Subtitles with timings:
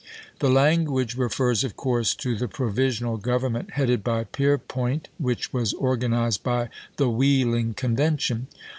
[0.39, 5.73] The language refers of course to the provisional govern ment headed by Peirpoint, which was
[5.73, 8.47] organized by the Wheeling Convention.